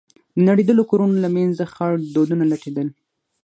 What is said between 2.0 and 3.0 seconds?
دودونه لټېدل.